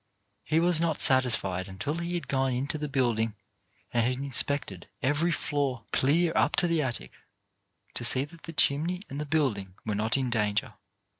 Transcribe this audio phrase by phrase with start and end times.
[0.43, 3.35] He was not satisfied until he had gone into the building
[3.93, 7.11] and had inspected every floor clear up to 2io CHARACTER BUILDING the attic,
[7.93, 10.73] to see that the chimney and the building were not in danger.